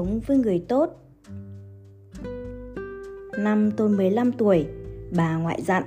[0.00, 0.90] sống với người tốt.
[3.38, 4.66] Năm tôi 15 tuổi,
[5.16, 5.82] bà ngoại dặn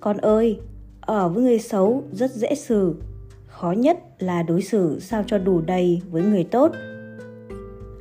[0.00, 0.60] Con ơi,
[1.00, 2.94] ở với người xấu rất dễ xử
[3.46, 6.72] Khó nhất là đối xử sao cho đủ đầy với người tốt.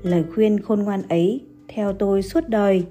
[0.02, 2.86] Lời khuyên khôn ngoan ấy theo tôi suốt đời.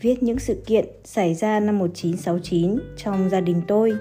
[0.00, 3.92] Viết những sự kiện xảy ra năm 1969 trong gia đình tôi.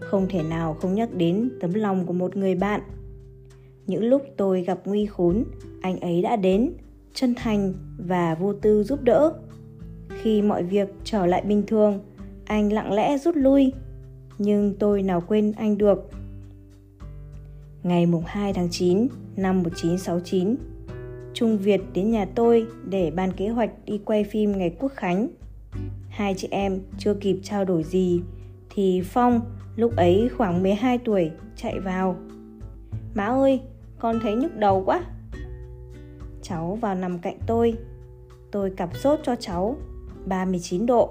[0.00, 2.80] Không thể nào không nhắc đến tấm lòng của một người bạn
[3.86, 5.44] những lúc tôi gặp nguy khốn
[5.82, 6.72] anh ấy đã đến
[7.14, 9.32] chân thành và vô tư giúp đỡ
[10.08, 12.00] khi mọi việc trở lại bình thường
[12.44, 13.72] anh lặng lẽ rút lui
[14.38, 16.10] nhưng tôi nào quên anh được
[17.82, 20.56] ngày mùng 2 tháng 9 năm 1969
[21.36, 25.28] Trung Việt đến nhà tôi để ban kế hoạch đi quay phim ngày Quốc Khánh.
[26.08, 28.20] Hai chị em chưa kịp trao đổi gì
[28.70, 29.40] thì Phong
[29.76, 32.16] lúc ấy khoảng 12 tuổi chạy vào.
[33.14, 33.60] Má ơi,
[33.98, 35.00] con thấy nhức đầu quá
[36.42, 37.78] cháu vào nằm cạnh tôi
[38.50, 39.76] tôi cặp sốt cho cháu
[40.24, 41.10] 39 độ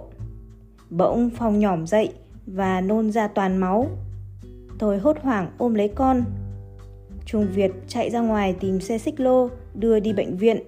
[0.90, 2.14] bỗng phòng nhỏm dậy
[2.48, 3.88] và nôn ra toàn máu
[4.80, 6.24] tôi hốt hoảng ôm lấy con
[7.26, 10.60] Trung Việt chạy ra ngoài tìm xe xích lô đưa đi bệnh viện.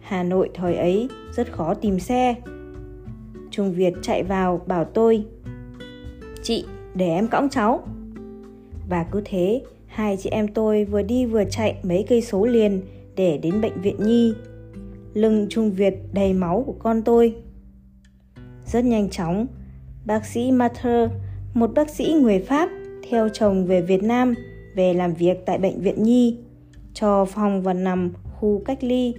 [0.00, 2.34] Hà Nội thời ấy rất khó tìm xe.
[3.50, 5.24] Trung Việt chạy vào bảo tôi
[6.42, 6.64] Chị,
[6.94, 7.82] để em cõng cháu.
[8.88, 9.62] Và cứ thế,
[10.00, 12.82] hai chị em tôi vừa đi vừa chạy mấy cây số liền
[13.16, 14.34] để đến bệnh viện nhi
[15.14, 17.34] lưng trung việt đầy máu của con tôi
[18.66, 19.46] rất nhanh chóng
[20.04, 21.10] bác sĩ Mater,
[21.54, 22.70] một bác sĩ người Pháp
[23.10, 24.34] theo chồng về Việt Nam
[24.74, 26.38] về làm việc tại bệnh viện Nhi,
[26.94, 29.14] cho phòng và nằm khu cách ly.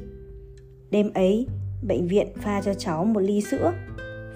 [0.90, 1.48] Đêm ấy,
[1.88, 3.74] bệnh viện pha cho cháu một ly sữa.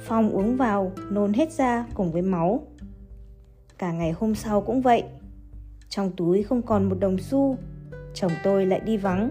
[0.05, 2.67] Phong uống vào, nôn hết ra cùng với máu.
[3.77, 5.03] Cả ngày hôm sau cũng vậy,
[5.89, 7.57] trong túi không còn một đồng xu.
[8.13, 9.29] Chồng tôi lại đi vắng.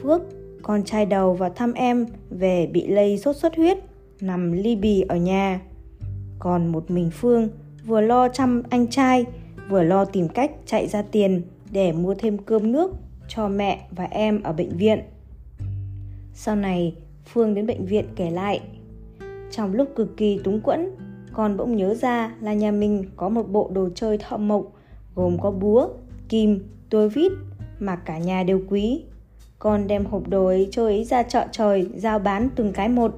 [0.00, 0.22] Phước,
[0.62, 3.78] con trai đầu vào thăm em, về bị lây sốt xuất huyết,
[4.20, 5.60] nằm ly bì ở nhà.
[6.38, 7.48] Còn một mình phương
[7.86, 9.24] vừa lo chăm anh trai,
[9.68, 11.42] vừa lo tìm cách chạy ra tiền
[11.72, 12.90] để mua thêm cơm nước
[13.28, 15.00] cho mẹ và em ở bệnh viện.
[16.34, 16.94] Sau này,
[17.26, 18.60] phương đến bệnh viện kể lại.
[19.50, 20.90] Trong lúc cực kỳ túng quẫn,
[21.32, 24.72] con bỗng nhớ ra là nhà mình có một bộ đồ chơi thợ mộc
[25.14, 25.88] gồm có búa,
[26.28, 27.32] kim, tua vít
[27.78, 29.04] mà cả nhà đều quý.
[29.58, 33.14] Con đem hộp đồ ấy cho ấy ra chợ trời giao bán từng cái một.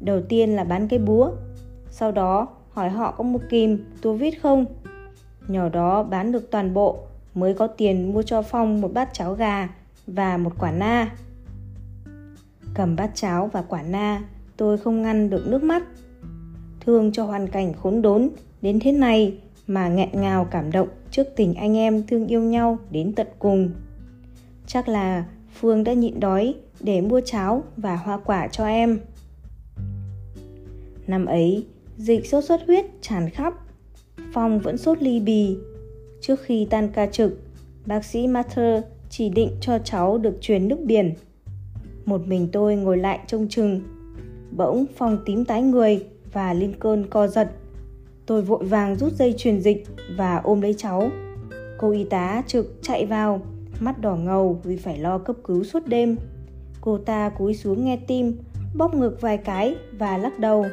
[0.00, 1.30] Đầu tiên là bán cái búa,
[1.90, 4.64] sau đó hỏi họ có một kìm, tua vít không.
[5.48, 6.98] Nhỏ đó bán được toàn bộ
[7.34, 9.68] mới có tiền mua cho Phong một bát cháo gà
[10.06, 11.10] và một quả na.
[12.74, 14.22] Cầm bát cháo và quả na,
[14.56, 15.82] tôi không ngăn được nước mắt.
[16.80, 18.30] Thương cho hoàn cảnh khốn đốn
[18.62, 22.78] đến thế này mà nghẹn ngào cảm động trước tình anh em thương yêu nhau
[22.90, 23.70] đến tận cùng.
[24.66, 29.00] Chắc là Phương đã nhịn đói để mua cháo và hoa quả cho em.
[31.06, 31.66] Năm ấy,
[31.96, 33.54] dịch sốt xuất huyết tràn khắp.
[34.32, 35.56] Phong vẫn sốt ly bì.
[36.20, 37.40] Trước khi tan ca trực,
[37.86, 41.14] bác sĩ Mather chỉ định cho cháu được truyền nước biển.
[42.04, 43.80] Một mình tôi ngồi lại trông chừng.
[44.56, 47.50] Bỗng Phong tím tái người và lên cơn co giật
[48.30, 49.84] Tôi vội vàng rút dây truyền dịch
[50.16, 51.10] và ôm lấy cháu.
[51.78, 53.40] Cô y tá trực chạy vào,
[53.80, 56.16] mắt đỏ ngầu vì phải lo cấp cứu suốt đêm.
[56.80, 58.38] Cô ta cúi xuống nghe tim,
[58.76, 60.66] bóp ngực vài cái và lắc đầu.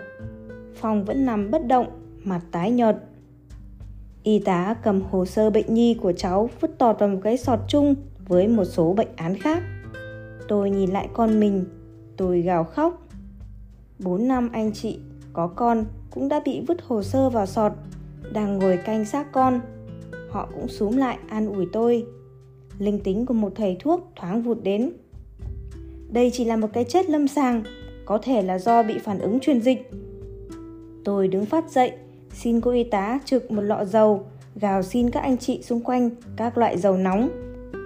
[0.76, 1.88] Phong vẫn nằm bất động,
[2.24, 2.98] mặt tái nhợt.
[4.24, 7.60] Y tá cầm hồ sơ bệnh nhi của cháu vứt tọt vào một cái sọt
[7.68, 7.96] chung
[8.28, 9.64] với một số bệnh án khác.
[10.48, 11.66] Tôi nhìn lại con mình,
[12.18, 13.08] tôi gào khóc.
[14.00, 15.00] Bốn năm anh chị
[15.34, 15.86] có con
[16.18, 17.72] cũng đã bị vứt hồ sơ vào sọt.
[18.34, 19.62] Đang ngồi canh xác con,
[20.30, 22.06] họ cũng xúm lại an ủi tôi.
[22.80, 24.92] Linh tính của một thầy thuốc thoáng vụt đến.
[26.10, 27.64] Đây chỉ là một cái chết lâm sàng,
[28.06, 29.92] có thể là do bị phản ứng truyền dịch.
[31.06, 31.92] Tôi đứng phát dậy,
[32.34, 34.26] xin cô y tá trực một lọ dầu,
[34.56, 37.30] gào xin các anh chị xung quanh các loại dầu nóng.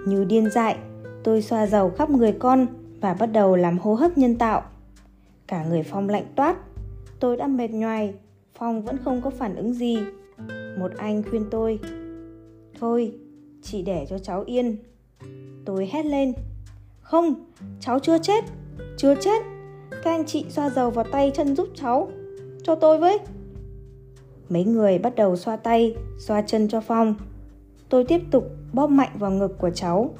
[0.06, 0.76] Như điên dại,
[1.24, 2.66] tôi xoa dầu khắp người con
[3.00, 4.62] và bắt đầu làm hô hấp nhân tạo.
[5.46, 6.56] Cả người phong lạnh toát,
[7.20, 8.14] tôi đã mệt nhoài
[8.54, 9.98] phong vẫn không có phản ứng gì.
[10.78, 11.78] Một anh khuyên tôi,
[12.80, 13.14] thôi
[13.62, 14.76] chị để cho cháu yên.
[15.64, 16.32] Tôi hét lên,
[17.00, 17.34] không,
[17.80, 18.44] cháu chưa chết
[18.96, 19.42] chưa chết.
[19.90, 22.08] Các anh chị xoa dầu vào tay chân giúp cháu,
[22.62, 23.18] cho tôi với.
[24.48, 27.14] Mấy người bắt đầu xoa tay, xoa chân cho phong.
[27.88, 30.14] Tôi tiếp tục bóp mạnh vào ngực của cháu.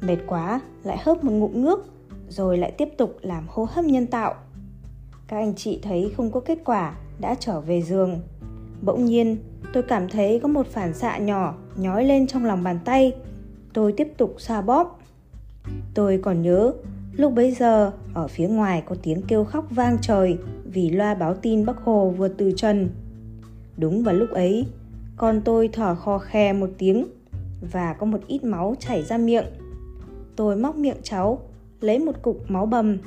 [0.00, 1.86] Mệt quá, lại hớp một ngụm nước,
[2.28, 4.34] rồi lại tiếp tục làm hô hấp nhân tạo.
[5.28, 8.20] Các anh chị thấy không có kết quả đã trở về giường
[8.82, 9.36] bỗng nhiên
[9.72, 13.12] tôi cảm thấy có một phản xạ nhỏ nhói lên trong lòng bàn tay
[13.72, 14.98] tôi tiếp tục xoa bóp
[15.94, 16.72] Tôi còn nhớ,
[17.12, 21.34] lúc bấy giờ ở phía ngoài có tiếng kêu khóc vang trời vì loa báo
[21.34, 22.90] tin Bắc Hồ vừa từ trần.
[23.76, 24.66] Đúng vào lúc ấy,
[25.16, 27.06] con tôi thở khò khe một tiếng
[27.72, 29.44] và có một ít máu chảy ra miệng.
[30.36, 31.38] Tôi móc miệng cháu,
[31.80, 32.98] lấy một cục máu bầm.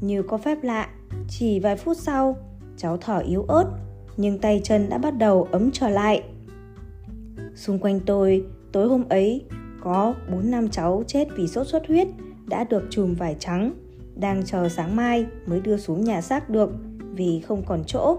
[0.00, 0.88] Như có phép lạ,
[1.28, 2.36] chỉ vài phút sau,
[2.76, 3.64] cháu thở yếu ớt,
[4.16, 6.22] nhưng tay chân đã bắt đầu ấm trở lại.
[7.54, 9.44] Xung quanh tôi, tối hôm ấy,
[9.80, 12.08] có 4 năm cháu chết vì sốt xuất huyết
[12.46, 13.72] đã được chùm vải trắng,
[14.16, 16.70] đang chờ sáng mai mới đưa xuống nhà xác được
[17.12, 18.18] vì không còn chỗ.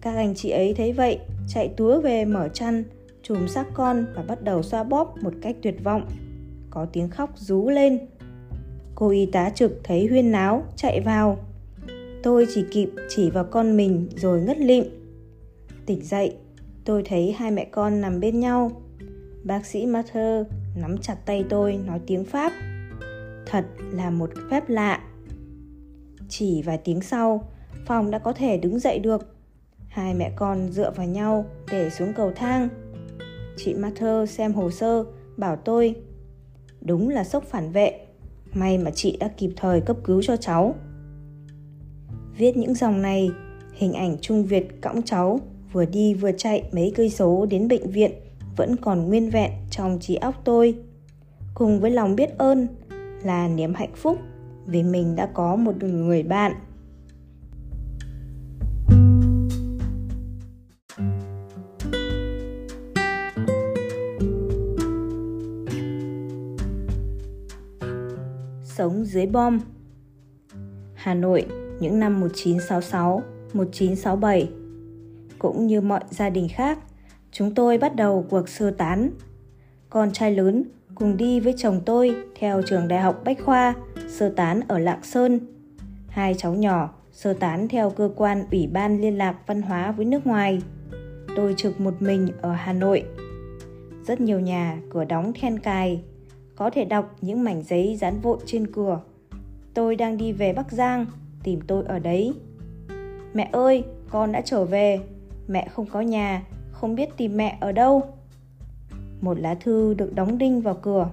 [0.00, 1.18] Các anh chị ấy thấy vậy,
[1.48, 2.84] chạy túa về mở chăn,
[3.22, 6.06] chùm xác con và bắt đầu xoa bóp một cách tuyệt vọng.
[6.70, 7.98] Có tiếng khóc rú lên.
[8.94, 11.38] Cô y tá trực thấy huyên náo, chạy vào.
[12.24, 14.84] Tôi chỉ kịp chỉ vào con mình rồi ngất lịm.
[15.86, 16.36] Tỉnh dậy,
[16.84, 18.82] tôi thấy hai mẹ con nằm bên nhau.
[19.44, 22.52] Bác sĩ Mather nắm chặt tay tôi nói tiếng Pháp.
[23.46, 25.02] Thật là một phép lạ.
[26.28, 27.48] Chỉ vài tiếng sau,
[27.86, 29.36] Phòng đã có thể đứng dậy được.
[29.88, 32.68] Hai mẹ con dựa vào nhau để xuống cầu thang.
[33.56, 35.04] Chị Mather xem hồ sơ,
[35.36, 35.94] bảo tôi
[36.80, 38.06] Đúng là sốc phản vệ,
[38.52, 40.74] may mà chị đã kịp thời cấp cứu cho cháu.
[42.36, 43.30] Viết những dòng này,
[43.72, 45.40] hình ảnh Trung Việt cõng cháu
[45.72, 48.10] vừa đi vừa chạy mấy cây số đến bệnh viện
[48.56, 50.74] vẫn còn nguyên vẹn trong trí óc tôi.
[51.54, 52.66] Cùng với lòng biết ơn
[53.22, 54.18] là niềm hạnh phúc
[54.66, 56.52] vì mình đã có một người bạn
[68.64, 69.58] sống dưới bom.
[70.94, 71.46] Hà Nội,
[71.80, 73.22] những năm 1966,
[73.52, 74.48] 1967.
[75.38, 76.78] Cũng như mọi gia đình khác,
[77.32, 79.10] chúng tôi bắt đầu cuộc sơ tán.
[79.90, 83.74] Con trai lớn cùng đi với chồng tôi theo trường đại học Bách Khoa,
[84.08, 85.40] sơ tán ở Lạng Sơn.
[86.08, 90.04] Hai cháu nhỏ sơ tán theo cơ quan Ủy ban Liên lạc Văn hóa với
[90.04, 90.62] nước ngoài.
[91.36, 93.04] Tôi trực một mình ở Hà Nội.
[94.06, 96.02] Rất nhiều nhà cửa đóng then cài,
[96.56, 99.00] có thể đọc những mảnh giấy dán vội trên cửa.
[99.74, 101.06] Tôi đang đi về Bắc Giang,
[101.44, 102.34] tìm tôi ở đấy.
[103.34, 105.00] Mẹ ơi, con đã trở về.
[105.48, 106.42] Mẹ không có nhà,
[106.72, 108.02] không biết tìm mẹ ở đâu.
[109.20, 111.10] Một lá thư được đóng đinh vào cửa.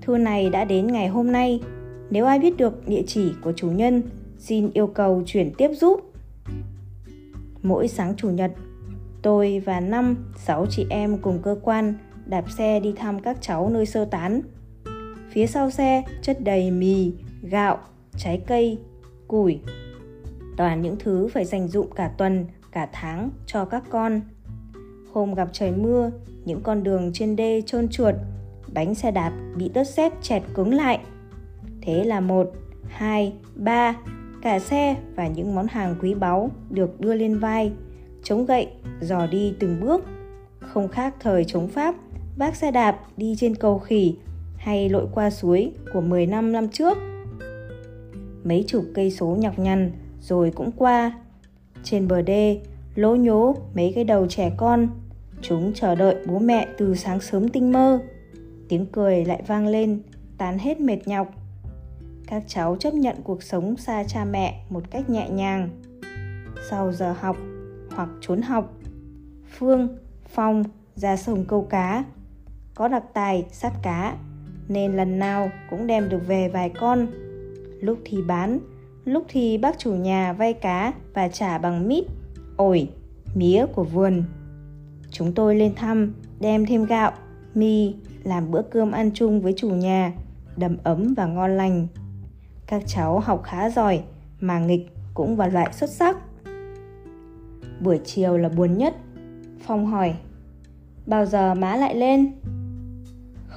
[0.00, 1.60] Thư này đã đến ngày hôm nay.
[2.10, 4.02] Nếu ai biết được địa chỉ của chủ nhân,
[4.38, 6.00] xin yêu cầu chuyển tiếp giúp.
[7.62, 8.52] Mỗi sáng chủ nhật,
[9.22, 11.94] tôi và năm, sáu chị em cùng cơ quan
[12.26, 14.40] đạp xe đi thăm các cháu nơi sơ tán.
[15.30, 17.12] Phía sau xe chất đầy mì,
[17.42, 17.78] gạo,
[18.16, 18.78] trái cây,
[19.28, 19.60] củi.
[20.56, 24.20] Toàn những thứ phải dành dụng cả tuần, cả tháng cho các con.
[25.12, 26.10] Hôm gặp trời mưa,
[26.44, 28.14] những con đường trên đê trơn trượt,
[28.74, 31.00] bánh xe đạp bị đất sét chẹt cứng lại.
[31.82, 32.52] Thế là một,
[32.88, 33.96] hai, ba,
[34.42, 37.72] cả xe và những món hàng quý báu được đưa lên vai,
[38.22, 38.68] chống gậy,
[39.00, 40.04] dò đi từng bước.
[40.60, 41.94] Không khác thời chống Pháp
[42.36, 44.16] vác xe đạp đi trên cầu khỉ
[44.56, 46.98] hay lội qua suối của 10 năm năm trước.
[48.48, 51.12] Mấy chục cây số nhọc nhằn rồi cũng qua.
[51.82, 52.60] Trên bờ đê,
[52.94, 54.88] lố nhố mấy cái đầu trẻ con.
[55.42, 58.00] Chúng chờ đợi bố mẹ từ sáng sớm tinh mơ.
[58.68, 60.02] Tiếng cười lại vang lên,
[60.38, 61.28] tán hết mệt nhọc.
[62.26, 65.68] Các cháu chấp nhận cuộc sống xa cha mẹ một cách nhẹ nhàng.
[66.70, 67.36] Sau giờ học
[67.90, 68.74] hoặc trốn học,
[69.58, 69.96] Phương,
[70.28, 70.64] Phong
[70.94, 72.04] ra sông câu cá
[72.74, 74.16] có đặc tài sát cá
[74.68, 77.06] nên lần nào cũng đem được về vài con.
[77.80, 78.58] Lúc thì bán,
[79.04, 82.04] lúc thì bác chủ nhà vay cá và trả bằng mít,
[82.56, 82.88] ổi,
[83.34, 84.24] mía của vườn.
[85.10, 87.12] Chúng tôi lên thăm, đem thêm gạo,
[87.54, 87.94] mì,
[88.24, 90.12] làm bữa cơm ăn chung với chủ nhà,
[90.56, 91.86] đầm ấm và ngon lành.
[92.66, 94.00] Các cháu học khá giỏi,
[94.40, 96.16] mà nghịch cũng vào loại xuất sắc.
[97.80, 98.96] Buổi chiều là buồn nhất.
[99.60, 100.14] Phong hỏi,
[101.06, 102.32] bao giờ má lại lên?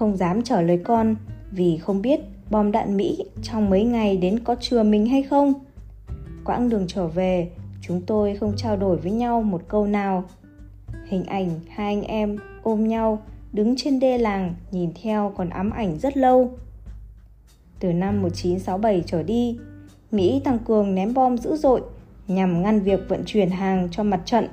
[0.01, 1.15] không dám trả lời con
[1.51, 2.19] vì không biết
[2.51, 5.53] bom đạn Mỹ trong mấy ngày đến có chừa mình hay không.
[6.45, 7.49] Quãng đường trở về,
[7.81, 10.23] chúng tôi không trao đổi với nhau một câu nào.
[11.07, 13.21] Hình ảnh hai anh em ôm nhau
[13.53, 16.51] đứng trên đê làng nhìn theo còn ám ảnh rất lâu.
[17.79, 19.59] Từ năm 1967 trở đi,
[20.11, 21.81] Mỹ tăng cường ném bom dữ dội
[22.27, 24.47] nhằm ngăn việc vận chuyển hàng cho mặt trận.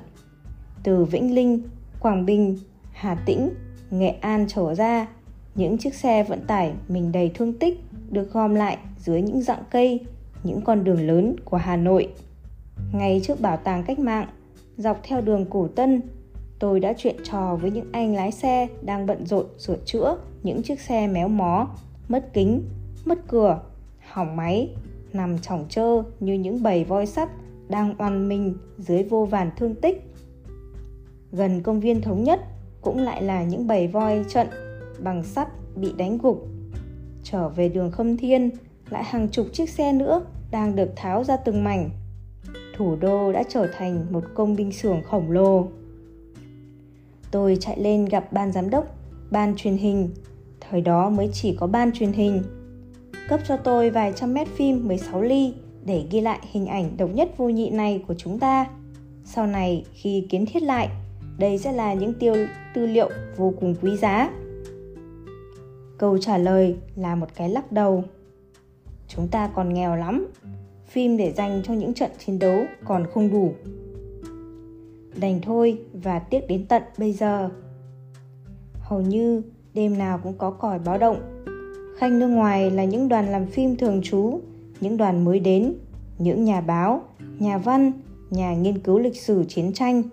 [0.83, 1.61] Từ Vĩnh Linh,
[1.99, 2.57] Quảng Bình,
[2.91, 3.49] Hà Tĩnh,
[3.91, 5.07] Nghệ An trở ra
[5.55, 9.63] những chiếc xe vận tải mình đầy thương tích được gom lại dưới những dạng
[9.71, 9.99] cây,
[10.43, 12.13] những con đường lớn của Hà Nội.
[12.93, 14.27] Ngay trước bảo tàng cách mạng,
[14.77, 16.01] dọc theo đường Cổ Tân,
[16.59, 20.63] tôi đã chuyện trò với những anh lái xe đang bận rộn sửa chữa những
[20.63, 21.67] chiếc xe méo mó,
[22.07, 22.63] mất kính,
[23.05, 23.61] mất cửa,
[24.07, 24.69] hỏng máy,
[25.13, 27.29] nằm chỏng trơ như những bầy voi sắt
[27.69, 30.03] đang oằn mình dưới vô vàn thương tích.
[31.31, 32.39] Gần công viên thống nhất
[32.81, 34.47] cũng lại là những bầy voi trận
[34.99, 36.47] bằng sắt bị đánh gục.
[37.31, 38.49] Trở về đường Khâm Thiên,
[38.89, 40.21] lại hàng chục chiếc xe nữa
[40.51, 41.89] đang được tháo ra từng mảnh.
[42.77, 45.67] Thủ đô đã trở thành một công binh xưởng khổng lồ.
[47.31, 48.95] Tôi chạy lên gặp ban giám đốc,
[49.31, 50.09] ban truyền hình.
[50.69, 52.43] Thời đó mới chỉ có ban truyền hình.
[53.27, 55.53] Cấp cho tôi vài trăm mét phim 16 ly
[55.85, 58.65] để ghi lại hình ảnh độc nhất vô nhị này của chúng ta.
[59.25, 60.89] Sau này khi kiến thiết lại,
[61.37, 62.35] đây sẽ là những tiêu
[62.73, 64.29] tư liệu vô cùng quý giá.
[65.99, 68.03] Câu trả lời là một cái lắc đầu.
[69.07, 70.27] Chúng ta còn nghèo lắm.
[70.87, 73.53] Phim để dành cho những trận chiến đấu còn không đủ.
[75.19, 77.49] Đành thôi và tiếc đến tận bây giờ.
[78.79, 79.41] Hầu như
[79.73, 81.43] đêm nào cũng có còi báo động.
[81.97, 84.39] khanh nước ngoài là những đoàn làm phim thường trú,
[84.81, 85.73] những đoàn mới đến,
[86.17, 87.01] những nhà báo,
[87.39, 87.91] nhà văn,
[88.29, 90.03] nhà nghiên cứu lịch sử chiến tranh.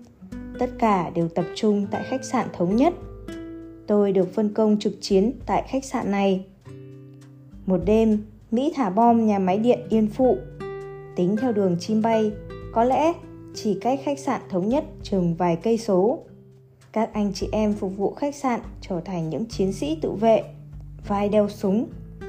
[0.59, 2.95] Tất cả đều tập trung tại khách sạn thống nhất
[3.87, 6.45] tôi được phân công trực chiến tại khách sạn này.
[7.67, 10.37] Một đêm, Mỹ thả bom nhà máy điện Yên Phụ.
[11.17, 12.33] Tính theo đường chim bay,
[12.73, 13.13] có lẽ
[13.55, 16.19] chỉ cách khách sạn thống nhất chừng vài cây số.
[16.93, 20.43] Các anh chị em phục vụ khách sạn trở thành những chiến sĩ tự vệ,
[21.09, 21.87] vai đeo súng,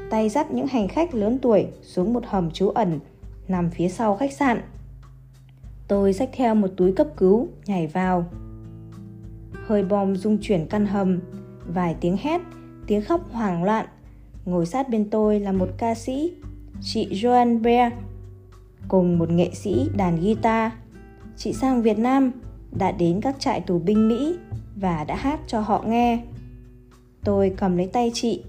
[0.09, 2.99] tay dắt những hành khách lớn tuổi xuống một hầm trú ẩn
[3.47, 4.61] nằm phía sau khách sạn.
[5.87, 8.25] Tôi xách theo một túi cấp cứu, nhảy vào.
[9.51, 11.19] Hơi bom rung chuyển căn hầm,
[11.73, 12.41] vài tiếng hét,
[12.87, 13.85] tiếng khóc hoảng loạn.
[14.45, 16.33] Ngồi sát bên tôi là một ca sĩ,
[16.81, 17.93] chị Joan Bear,
[18.87, 20.71] cùng một nghệ sĩ đàn guitar.
[21.37, 22.31] Chị sang Việt Nam,
[22.71, 24.37] đã đến các trại tù binh Mỹ
[24.75, 26.23] và đã hát cho họ nghe.
[27.23, 28.43] Tôi cầm lấy tay chị,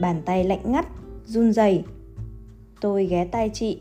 [0.00, 0.86] bàn tay lạnh ngắt,
[1.26, 1.84] run rẩy.
[2.80, 3.80] Tôi ghé tay chị.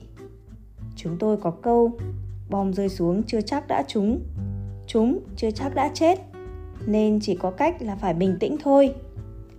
[0.95, 1.91] Chúng tôi có câu,
[2.49, 4.19] bom rơi xuống chưa chắc đã trúng,
[4.87, 6.30] chúng chưa chắc đã chết
[6.85, 8.93] nên chỉ có cách là phải bình tĩnh thôi.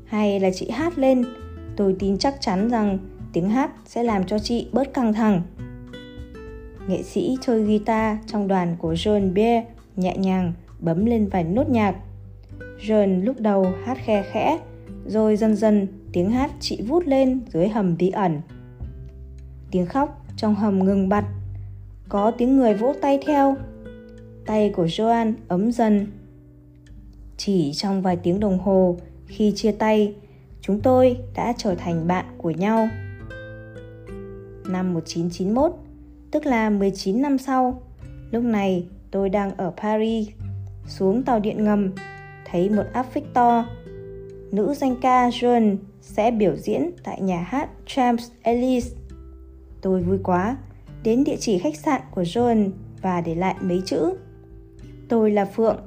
[0.05, 1.25] Hay là chị hát lên,
[1.76, 2.99] tôi tin chắc chắn rằng
[3.33, 5.43] tiếng hát sẽ làm cho chị bớt căng thẳng.
[6.88, 9.64] Nghệ sĩ chơi guitar trong đoàn của John Beer
[9.97, 11.97] nhẹ nhàng bấm lên vài nốt nhạc.
[12.81, 14.59] John lúc đầu hát khe khẽ,
[15.07, 18.41] rồi dần dần tiếng hát chị vút lên dưới hầm bí ẩn.
[19.71, 21.25] Tiếng khóc trong hầm ngừng bặt,
[22.09, 23.57] có tiếng người vỗ tay theo.
[24.47, 26.07] Tay của Joan ấm dần
[27.45, 28.97] chỉ trong vài tiếng đồng hồ
[29.27, 30.15] khi chia tay,
[30.61, 32.89] chúng tôi đã trở thành bạn của nhau.
[34.69, 35.73] Năm 1991,
[36.31, 37.83] tức là 19 năm sau,
[38.31, 40.29] lúc này tôi đang ở Paris,
[40.87, 41.91] xuống tàu điện ngầm,
[42.45, 43.67] thấy một áp phích to.
[44.53, 48.93] Nữ danh ca Joan sẽ biểu diễn tại nhà hát Champs Elysees.
[49.81, 50.57] Tôi vui quá,
[51.03, 52.71] đến địa chỉ khách sạn của John
[53.03, 54.15] và để lại mấy chữ.
[55.09, 55.79] Tôi là Phượng,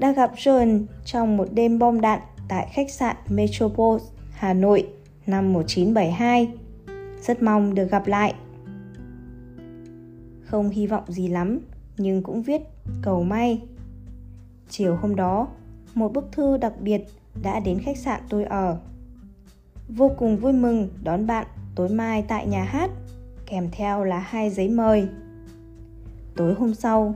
[0.00, 4.88] đã gặp John trong một đêm bom đạn tại khách sạn Metropole, Hà Nội
[5.26, 6.48] năm 1972.
[7.22, 8.34] Rất mong được gặp lại.
[10.44, 11.58] Không hy vọng gì lắm,
[11.98, 12.62] nhưng cũng viết
[13.02, 13.62] cầu may.
[14.68, 15.48] Chiều hôm đó,
[15.94, 17.00] một bức thư đặc biệt
[17.42, 18.78] đã đến khách sạn tôi ở.
[19.88, 22.90] Vô cùng vui mừng đón bạn tối mai tại nhà hát,
[23.46, 25.08] kèm theo là hai giấy mời.
[26.36, 27.14] Tối hôm sau,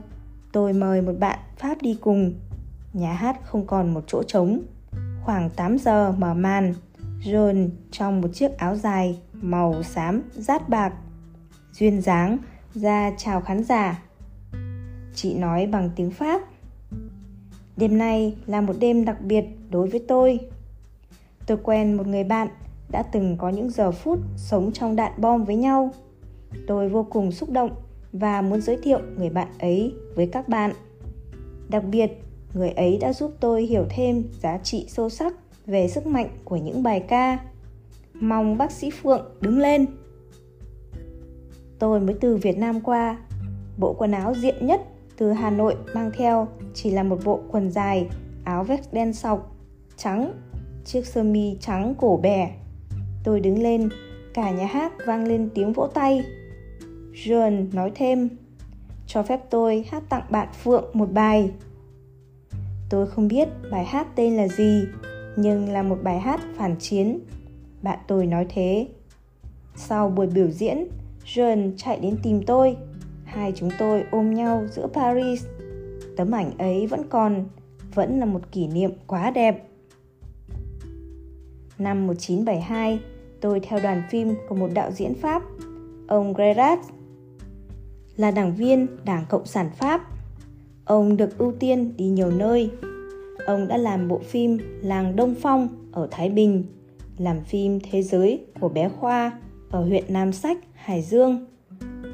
[0.51, 2.33] tôi mời một bạn Pháp đi cùng
[2.95, 4.61] Nhà hát không còn một chỗ trống.
[5.23, 6.73] Khoảng 8 giờ mở màn,
[7.23, 10.93] John trong một chiếc áo dài màu xám rát bạc,
[11.71, 12.37] duyên dáng
[12.73, 14.03] ra chào khán giả.
[15.15, 16.41] Chị nói bằng tiếng Pháp.
[17.77, 20.39] Đêm nay là một đêm đặc biệt đối với tôi.
[21.47, 22.47] Tôi quen một người bạn
[22.91, 25.91] đã từng có những giờ phút sống trong đạn bom với nhau.
[26.67, 27.71] Tôi vô cùng xúc động
[28.13, 30.73] và muốn giới thiệu người bạn ấy với các bạn.
[31.69, 32.24] Đặc biệt,
[32.55, 35.33] người ấy đã giúp tôi hiểu thêm giá trị sâu sắc
[35.65, 37.39] về sức mạnh của những bài ca.
[38.13, 39.85] Mong bác sĩ phượng đứng lên.
[41.79, 43.17] Tôi mới từ việt nam qua.
[43.77, 44.81] Bộ quần áo diện nhất
[45.17, 48.07] từ hà nội mang theo chỉ là một bộ quần dài,
[48.43, 49.55] áo vest đen sọc,
[49.97, 50.33] trắng,
[50.85, 52.51] chiếc sơ mi trắng cổ bè.
[53.23, 53.89] Tôi đứng lên,
[54.33, 56.23] cả nhà hát vang lên tiếng vỗ tay.
[57.13, 58.29] John nói thêm,
[59.07, 61.51] cho phép tôi hát tặng bạn Phượng một bài.
[62.89, 64.85] Tôi không biết bài hát tên là gì,
[65.35, 67.19] nhưng là một bài hát phản chiến.
[67.81, 68.87] Bạn tôi nói thế.
[69.75, 70.87] Sau buổi biểu diễn,
[71.25, 72.77] John chạy đến tìm tôi.
[73.25, 75.45] Hai chúng tôi ôm nhau giữa Paris.
[76.17, 77.45] Tấm ảnh ấy vẫn còn,
[77.93, 79.67] vẫn là một kỷ niệm quá đẹp.
[81.77, 82.99] Năm 1972,
[83.41, 85.43] tôi theo đoàn phim của một đạo diễn Pháp,
[86.07, 86.81] ông Gerard,
[88.17, 90.14] là đảng viên Đảng Cộng sản Pháp.
[90.85, 92.69] Ông được ưu tiên đi nhiều nơi.
[93.45, 96.63] Ông đã làm bộ phim Làng Đông Phong ở Thái Bình,
[97.17, 99.31] làm phim Thế giới của bé Khoa
[99.69, 101.45] ở huyện Nam Sách, Hải Dương.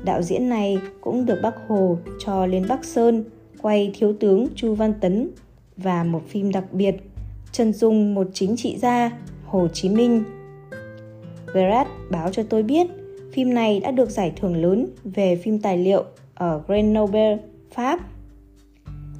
[0.05, 3.23] Đạo diễn này cũng được Bác Hồ cho lên Bắc Sơn
[3.61, 5.29] quay Thiếu tướng Chu Văn Tấn
[5.77, 6.95] và một phim đặc biệt
[7.51, 9.11] chân dung một chính trị gia
[9.45, 10.23] Hồ Chí Minh.
[11.53, 12.87] Gerard báo cho tôi biết
[13.33, 17.37] phim này đã được giải thưởng lớn về phim tài liệu ở Grenoble,
[17.71, 17.99] Pháp.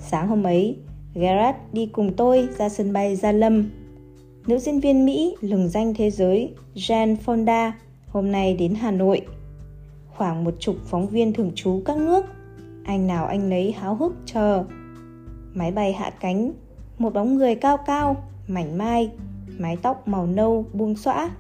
[0.08, 0.78] Sáng hôm ấy,
[1.14, 3.70] Gerard đi cùng tôi ra sân bay Gia Lâm.
[4.48, 7.72] Nữ diễn viên Mỹ lừng danh thế giới Jane Fonda
[8.08, 9.22] hôm nay đến Hà Nội.
[10.08, 12.26] Khoảng một chục phóng viên thường trú các nước,
[12.86, 14.64] anh nào anh nấy háo hức chờ.
[15.54, 16.52] Máy bay hạ cánh,
[16.98, 19.12] một bóng người cao cao, mảnh mai,
[19.58, 21.32] mái tóc màu nâu buông xõa,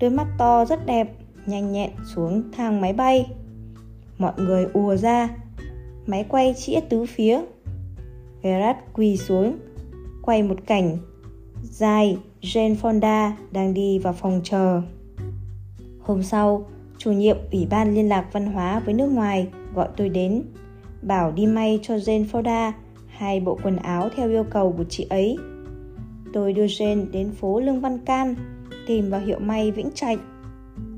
[0.00, 1.12] đôi mắt to rất đẹp,
[1.46, 3.26] nhanh nhẹn xuống thang máy bay.
[4.18, 5.28] Mọi người ùa ra,
[6.06, 7.40] máy quay chĩa tứ phía.
[8.42, 9.58] Gerard quỳ xuống,
[10.22, 10.98] quay một cảnh
[11.62, 14.82] dài Jane Fonda đang đi vào phòng chờ.
[16.00, 16.66] Hôm sau,
[16.98, 20.42] chủ nhiệm Ủy ban Liên lạc Văn hóa với nước ngoài gọi tôi đến,
[21.02, 22.72] bảo đi may cho Jane Fonda
[23.08, 25.36] hai bộ quần áo theo yêu cầu của chị ấy.
[26.32, 28.34] Tôi đưa Jane đến phố Lương Văn Can,
[28.86, 30.18] tìm vào hiệu may Vĩnh Trạch.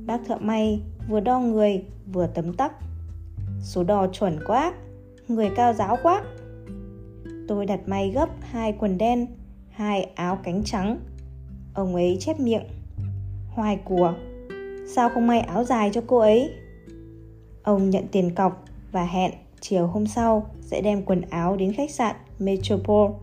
[0.07, 2.73] Bác thợ may vừa đo người vừa tấm tắc.
[3.61, 4.73] Số đo chuẩn quá,
[5.29, 6.23] người cao giáo quá.
[7.49, 9.27] Tôi đặt may gấp hai quần đen,
[9.71, 10.99] hai áo cánh trắng.
[11.75, 12.65] Ông ấy chép miệng.
[13.49, 14.15] Hoài của,
[14.95, 16.51] sao không may áo dài cho cô ấy?
[17.63, 21.91] Ông nhận tiền cọc và hẹn chiều hôm sau sẽ đem quần áo đến khách
[21.91, 23.15] sạn Metropole.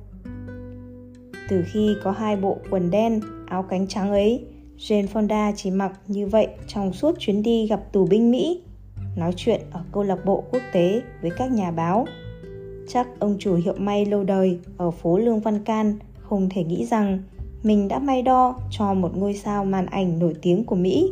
[1.49, 4.45] Từ khi có hai bộ quần đen, áo cánh trắng ấy,
[4.77, 8.61] Jane Fonda chỉ mặc như vậy trong suốt chuyến đi gặp tù binh Mỹ,
[9.17, 12.05] nói chuyện ở câu lạc bộ quốc tế với các nhà báo.
[12.91, 16.85] Chắc ông chủ hiệu may lâu đời ở phố Lương Văn Can không thể nghĩ
[16.85, 17.19] rằng
[17.63, 21.11] mình đã may đo cho một ngôi sao màn ảnh nổi tiếng của Mỹ.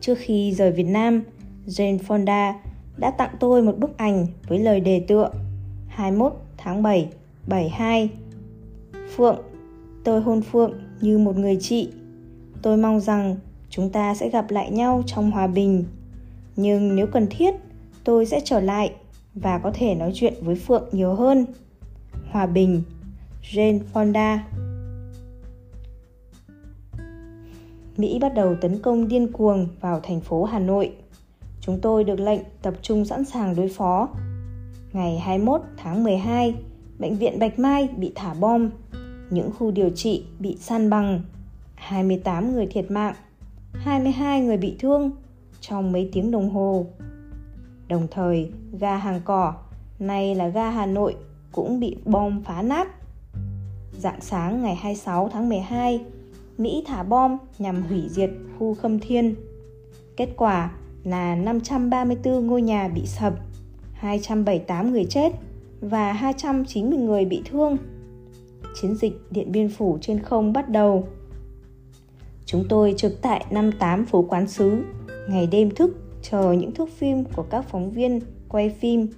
[0.00, 1.22] Trước khi rời Việt Nam,
[1.66, 2.52] Jane Fonda
[2.96, 5.30] đã tặng tôi một bức ảnh với lời đề tựa
[5.88, 7.08] 21 tháng 7,
[7.46, 8.10] 72.
[9.16, 9.38] Phượng,
[10.04, 11.88] tôi hôn Phượng như một người chị.
[12.62, 13.36] Tôi mong rằng
[13.70, 15.84] chúng ta sẽ gặp lại nhau trong hòa bình.
[16.56, 17.54] Nhưng nếu cần thiết,
[18.04, 18.92] tôi sẽ trở lại
[19.36, 21.46] và có thể nói chuyện với Phượng nhiều hơn.
[22.30, 22.82] Hòa bình,
[23.42, 24.38] Jane Fonda
[27.96, 30.92] Mỹ bắt đầu tấn công điên cuồng vào thành phố Hà Nội.
[31.60, 34.08] Chúng tôi được lệnh tập trung sẵn sàng đối phó.
[34.92, 36.54] Ngày 21 tháng 12,
[36.98, 38.70] bệnh viện Bạch Mai bị thả bom,
[39.30, 41.20] những khu điều trị bị san bằng,
[41.74, 43.14] 28 người thiệt mạng,
[43.72, 45.10] 22 người bị thương
[45.60, 46.86] trong mấy tiếng đồng hồ.
[47.88, 49.54] Đồng thời, ga hàng cỏ,
[49.98, 51.16] nay là ga Hà Nội
[51.52, 52.88] cũng bị bom phá nát.
[53.98, 56.00] Dạng sáng ngày 26 tháng 12,
[56.58, 59.34] Mỹ thả bom nhằm hủy diệt khu Khâm Thiên.
[60.16, 60.70] Kết quả
[61.04, 63.34] là 534 ngôi nhà bị sập,
[63.92, 65.32] 278 người chết
[65.80, 67.76] và 290 người bị thương.
[68.80, 71.08] Chiến dịch Điện Biên Phủ trên không bắt đầu.
[72.44, 74.82] Chúng tôi trực tại 58 phố quán sứ,
[75.28, 79.08] ngày đêm thức chờ những thước phim của các phóng viên quay phim.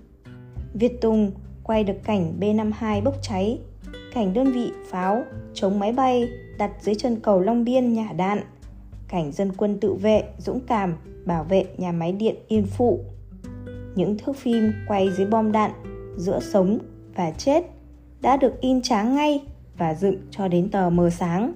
[0.74, 1.30] Việt Tùng
[1.62, 3.58] quay được cảnh B52 bốc cháy,
[4.14, 5.22] cảnh đơn vị pháo
[5.54, 8.40] chống máy bay đặt dưới chân cầu Long Biên nhả đạn,
[9.08, 13.00] cảnh dân quân tự vệ dũng cảm bảo vệ nhà máy điện Yên Phụ.
[13.94, 15.70] Những thước phim quay dưới bom đạn
[16.16, 16.78] giữa sống
[17.14, 17.64] và chết
[18.20, 19.42] đã được in tráng ngay
[19.78, 21.52] và dựng cho đến tờ mờ sáng.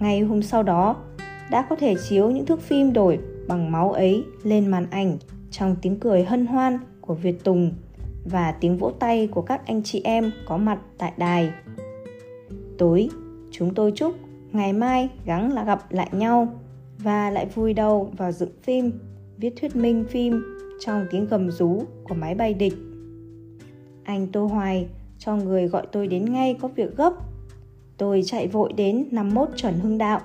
[0.00, 0.96] Ngay hôm sau đó,
[1.50, 5.18] đã có thể chiếu những thước phim đổi bằng máu ấy lên màn ảnh
[5.50, 7.72] trong tiếng cười hân hoan của Việt Tùng
[8.24, 11.50] và tiếng vỗ tay của các anh chị em có mặt tại đài.
[12.78, 13.08] Tối,
[13.50, 14.14] chúng tôi chúc
[14.52, 16.48] ngày mai gắng là gặp lại nhau
[16.98, 18.92] và lại vui đầu vào dựng phim,
[19.38, 20.44] viết thuyết minh phim
[20.80, 22.74] trong tiếng gầm rú của máy bay địch.
[24.04, 24.86] Anh Tô Hoài
[25.18, 27.12] cho người gọi tôi đến ngay có việc gấp.
[27.96, 30.20] Tôi chạy vội đến 51 Trần Hưng Đạo,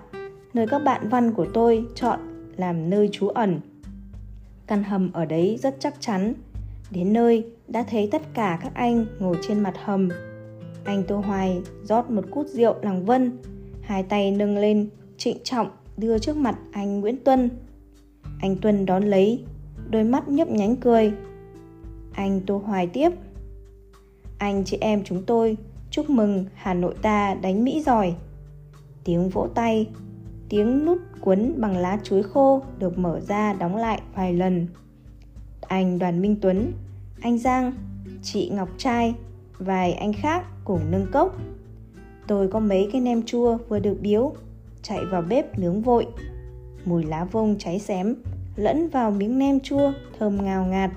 [0.54, 2.20] nơi các bạn văn của tôi chọn
[2.60, 3.60] làm nơi trú ẩn.
[4.68, 6.34] Căn hầm ở đấy rất chắc chắn.
[6.92, 10.10] Đến nơi đã thấy tất cả các anh ngồi trên mặt hầm.
[10.84, 13.38] Anh Tô Hoài rót một cút rượu làng vân,
[13.82, 17.50] hai tay nâng lên, trịnh trọng đưa trước mặt anh Nguyễn Tuân.
[18.40, 19.44] Anh Tuân đón lấy,
[19.90, 21.14] đôi mắt nhấp nhánh cười.
[22.14, 23.10] Anh Tô Hoài tiếp.
[24.38, 25.58] Anh chị em chúng tôi
[25.92, 28.14] chúc mừng Hà Nội ta đánh Mỹ giỏi.
[29.04, 29.88] Tiếng vỗ tay
[30.50, 34.68] tiếng nút cuốn bằng lá chuối khô được mở ra đóng lại vài lần.
[35.62, 36.72] Anh Đoàn Minh Tuấn,
[37.22, 37.74] anh Giang,
[38.24, 39.16] chị Ngọc Trai,
[39.58, 41.38] vài anh khác cùng nâng cốc.
[42.28, 44.34] Tôi có mấy cái nem chua vừa được biếu,
[44.82, 46.08] chạy vào bếp nướng vội.
[46.86, 48.16] Mùi lá vông cháy xém
[48.56, 50.92] lẫn vào miếng nem chua thơm ngào ngạt.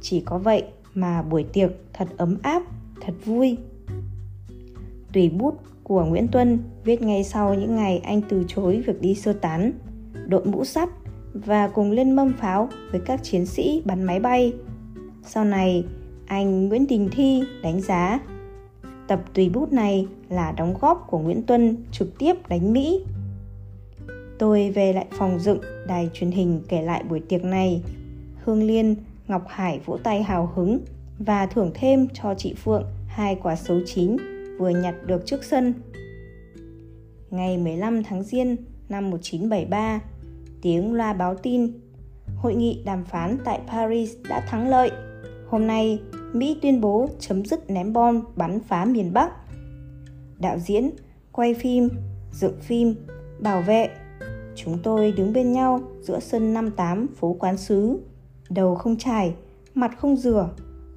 [0.00, 2.62] Chỉ có vậy mà buổi tiệc thật ấm áp,
[3.00, 3.56] thật vui.
[5.12, 5.58] Tùy bút
[5.90, 9.72] của Nguyễn Tuân viết ngay sau những ngày anh từ chối việc đi sơ tán,
[10.26, 10.88] đội mũ sắt
[11.34, 14.52] và cùng lên mâm pháo với các chiến sĩ bắn máy bay.
[15.22, 15.84] Sau này,
[16.26, 18.20] anh Nguyễn Đình Thi đánh giá
[19.08, 23.04] tập tùy bút này là đóng góp của Nguyễn Tuân trực tiếp đánh Mỹ.
[24.38, 27.82] Tôi về lại phòng dựng đài truyền hình kể lại buổi tiệc này.
[28.44, 28.96] Hương Liên,
[29.28, 30.78] Ngọc Hải vỗ tay hào hứng
[31.18, 34.16] và thưởng thêm cho chị Phượng hai quả sấu chín
[34.60, 35.74] vừa nhặt được trước sân.
[37.30, 38.56] Ngày 15 tháng Giêng
[38.88, 40.00] năm 1973,
[40.62, 41.72] tiếng loa báo tin
[42.36, 44.90] Hội nghị đàm phán tại Paris đã thắng lợi.
[45.48, 49.32] Hôm nay, Mỹ tuyên bố chấm dứt ném bom bắn phá miền Bắc.
[50.38, 50.90] Đạo diễn,
[51.32, 51.88] quay phim,
[52.32, 52.94] dựng phim,
[53.38, 53.88] bảo vệ.
[54.54, 58.00] Chúng tôi đứng bên nhau giữa sân 58 phố Quán Sứ.
[58.50, 59.34] Đầu không chải,
[59.74, 60.50] mặt không rửa,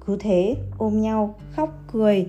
[0.06, 2.28] cứ thế ôm nhau khóc cười